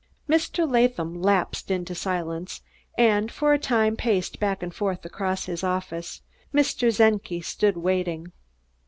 Mr. 0.27 0.67
Latham 0.67 1.21
lapsed 1.21 1.69
into 1.69 1.93
silence, 1.93 2.63
and 2.97 3.31
for 3.31 3.53
a 3.53 3.59
time 3.59 3.95
paced 3.95 4.39
back 4.39 4.63
and 4.63 4.73
forth 4.73 5.05
across 5.05 5.45
his 5.45 5.63
office; 5.63 6.23
Mr. 6.51 6.91
Czenki 6.91 7.39
stood 7.39 7.77
waiting. 7.77 8.31